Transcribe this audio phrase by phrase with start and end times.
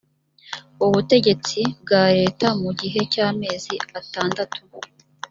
[0.85, 4.61] ubutegetsi bwa leta mu gihe cy’ amezi atandatu